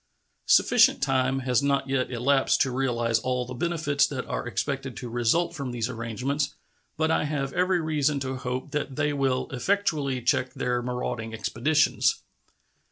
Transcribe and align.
Sufficient 0.47 0.99
time 1.03 1.41
has 1.41 1.61
not 1.61 1.87
yet 1.87 2.09
elapsed 2.09 2.59
to 2.61 2.71
realize 2.71 3.19
all 3.19 3.45
the 3.45 3.53
benefits 3.53 4.07
that 4.07 4.25
are 4.25 4.47
expected 4.47 4.97
to 4.97 5.09
result 5.11 5.53
from 5.53 5.69
these 5.69 5.87
arrangements, 5.89 6.55
but 6.97 7.11
I 7.11 7.25
have 7.25 7.53
every 7.53 7.79
reason 7.81 8.19
to 8.21 8.37
hope 8.37 8.71
that 8.71 8.95
they 8.95 9.13
will 9.13 9.47
effectually 9.51 10.19
check 10.23 10.55
their 10.55 10.81
marauding 10.81 11.35
expeditions. 11.35 12.23